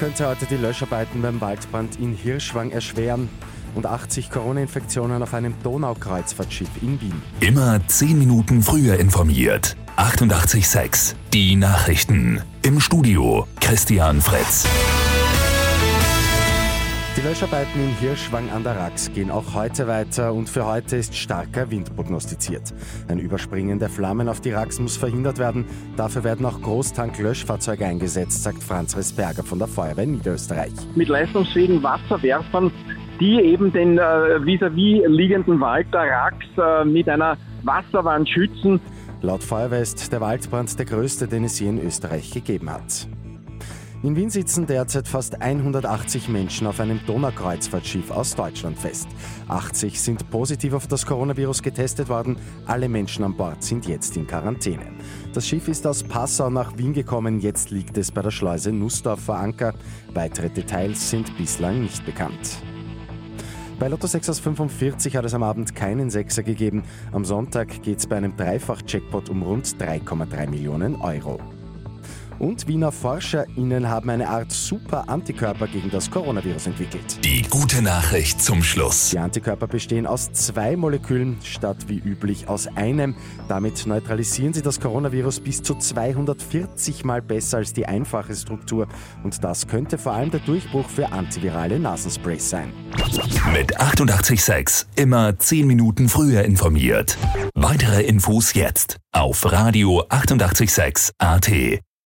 könnte 0.00 0.26
heute 0.26 0.46
die 0.46 0.56
Löscharbeiten 0.56 1.20
beim 1.20 1.42
Waldbrand 1.42 2.00
in 2.00 2.14
Hirschwang 2.14 2.70
erschweren 2.70 3.28
und 3.74 3.84
80 3.84 4.30
Corona-Infektionen 4.30 5.22
auf 5.22 5.34
einem 5.34 5.52
Donaukreuzfahrtschiff 5.62 6.70
in 6.80 6.98
Wien. 7.02 7.22
Immer 7.40 7.86
10 7.86 8.18
Minuten 8.18 8.62
früher 8.62 8.98
informiert. 8.98 9.76
88.6 9.98 11.16
Die 11.34 11.54
Nachrichten. 11.54 12.40
Im 12.62 12.80
Studio 12.80 13.46
Christian 13.60 14.22
Fritz. 14.22 14.66
Die 17.20 17.28
Löscharbeiten 17.28 17.78
in 17.82 17.94
Hirschwang 17.96 18.48
an 18.48 18.62
der 18.64 18.76
Rax 18.76 19.12
gehen 19.12 19.30
auch 19.30 19.52
heute 19.54 19.86
weiter 19.86 20.32
und 20.32 20.48
für 20.48 20.64
heute 20.64 20.96
ist 20.96 21.14
starker 21.14 21.70
Wind 21.70 21.94
prognostiziert. 21.94 22.72
Ein 23.08 23.18
Überspringen 23.18 23.78
der 23.78 23.90
Flammen 23.90 24.26
auf 24.26 24.40
die 24.40 24.52
Rax 24.52 24.80
muss 24.80 24.96
verhindert 24.96 25.36
werden. 25.36 25.66
Dafür 25.98 26.24
werden 26.24 26.46
auch 26.46 26.62
Großtank-Löschfahrzeuge 26.62 27.84
eingesetzt, 27.84 28.42
sagt 28.42 28.62
Franz 28.62 28.96
Resberger 28.96 29.42
von 29.42 29.58
der 29.58 29.68
Feuerwehr 29.68 30.06
Niederösterreich. 30.06 30.72
Mit 30.94 31.08
leistungsfähigen 31.08 31.82
Wasserwerfern, 31.82 32.72
die 33.20 33.38
eben 33.38 33.70
den 33.70 33.98
äh, 33.98 34.00
vis-à-vis 34.00 35.06
liegenden 35.06 35.60
Wald 35.60 35.92
der 35.92 36.10
Rax 36.10 36.36
äh, 36.56 36.86
mit 36.86 37.06
einer 37.06 37.36
Wasserwand 37.64 38.30
schützen. 38.30 38.80
Laut 39.20 39.44
Feuerwehr 39.44 39.82
ist 39.82 40.10
der 40.10 40.22
Waldbrand 40.22 40.78
der 40.78 40.86
größte, 40.86 41.28
den 41.28 41.44
es 41.44 41.60
je 41.60 41.68
in 41.68 41.84
Österreich 41.84 42.30
gegeben 42.30 42.70
hat. 42.70 43.06
In 44.02 44.16
Wien 44.16 44.30
sitzen 44.30 44.66
derzeit 44.66 45.06
fast 45.06 45.42
180 45.42 46.30
Menschen 46.30 46.66
auf 46.66 46.80
einem 46.80 47.00
Donaukreuzfahrtschiff 47.04 48.10
aus 48.10 48.34
Deutschland 48.34 48.78
fest. 48.78 49.06
80 49.48 50.00
sind 50.00 50.30
positiv 50.30 50.72
auf 50.72 50.86
das 50.86 51.04
Coronavirus 51.04 51.62
getestet 51.62 52.08
worden. 52.08 52.38
Alle 52.64 52.88
Menschen 52.88 53.24
an 53.24 53.36
Bord 53.36 53.62
sind 53.62 53.86
jetzt 53.86 54.16
in 54.16 54.26
Quarantäne. 54.26 54.86
Das 55.34 55.46
Schiff 55.46 55.68
ist 55.68 55.86
aus 55.86 56.02
Passau 56.02 56.48
nach 56.48 56.78
Wien 56.78 56.94
gekommen. 56.94 57.40
Jetzt 57.40 57.72
liegt 57.72 57.98
es 57.98 58.10
bei 58.10 58.22
der 58.22 58.30
Schleuse 58.30 58.72
Nussdorf 58.72 59.20
vor 59.20 59.36
Anker. 59.36 59.74
Weitere 60.14 60.48
Details 60.48 61.10
sind 61.10 61.36
bislang 61.36 61.82
nicht 61.82 62.06
bekannt. 62.06 62.56
Bei 63.78 63.88
Lotto 63.88 64.06
6 64.06 64.30
aus 64.30 64.40
45 64.40 65.14
hat 65.14 65.26
es 65.26 65.34
am 65.34 65.42
Abend 65.42 65.74
keinen 65.74 66.08
Sechser 66.08 66.42
gegeben. 66.42 66.84
Am 67.12 67.26
Sonntag 67.26 67.82
geht 67.82 67.98
es 67.98 68.06
bei 68.06 68.16
einem 68.16 68.34
Dreifach-Jackpot 68.34 69.28
um 69.28 69.42
rund 69.42 69.66
3,3 69.66 70.48
Millionen 70.48 70.96
Euro. 70.96 71.38
Und 72.40 72.66
Wiener 72.66 72.90
ForscherInnen 72.90 73.86
haben 73.86 74.08
eine 74.08 74.26
Art 74.26 74.50
Super-Antikörper 74.50 75.66
gegen 75.66 75.90
das 75.90 76.10
Coronavirus 76.10 76.68
entwickelt. 76.68 77.22
Die 77.22 77.42
gute 77.42 77.82
Nachricht 77.82 78.42
zum 78.42 78.62
Schluss. 78.62 79.10
Die 79.10 79.18
Antikörper 79.18 79.66
bestehen 79.66 80.06
aus 80.06 80.32
zwei 80.32 80.74
Molekülen 80.74 81.36
statt 81.44 81.76
wie 81.88 81.98
üblich 81.98 82.48
aus 82.48 82.66
einem. 82.66 83.14
Damit 83.46 83.86
neutralisieren 83.86 84.54
sie 84.54 84.62
das 84.62 84.80
Coronavirus 84.80 85.40
bis 85.40 85.62
zu 85.62 85.74
240 85.74 87.04
Mal 87.04 87.20
besser 87.20 87.58
als 87.58 87.74
die 87.74 87.84
einfache 87.84 88.34
Struktur. 88.34 88.88
Und 89.22 89.44
das 89.44 89.68
könnte 89.68 89.98
vor 89.98 90.12
allem 90.14 90.30
der 90.30 90.40
Durchbruch 90.40 90.88
für 90.88 91.12
antivirale 91.12 91.78
Nasensprays 91.78 92.48
sein. 92.48 92.72
Mit 93.52 93.78
88.6 93.78 94.86
immer 94.96 95.38
10 95.38 95.66
Minuten 95.66 96.08
früher 96.08 96.42
informiert. 96.44 97.18
Weitere 97.54 98.02
Infos 98.02 98.54
jetzt 98.54 98.96
auf 99.12 99.44
Radio 99.52 100.04
886 100.08 101.12
AT. 101.18 101.80